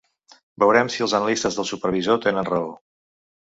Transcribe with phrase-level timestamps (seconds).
[0.63, 2.77] Veurem si els analistes del supervisor tenen raó.